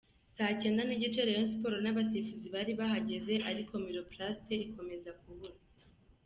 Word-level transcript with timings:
Saa 0.35 0.57
cyenda 0.61 0.81
n’igice 0.85 1.19
Rayon 1.27 1.47
Sports 1.53 1.81
n’abasifuzi 1.83 2.47
bari 2.55 2.71
bahageze, 2.79 3.33
ariko 3.49 3.73
Miroplast 3.83 4.45
ikomeza 4.67 5.09
kubura. 5.21 5.55